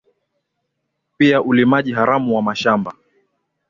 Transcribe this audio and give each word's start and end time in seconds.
pia 1.17 1.41
ulimaji 1.41 1.93
haramu 1.93 2.35
wa 2.35 2.41
mashamba 2.41 2.93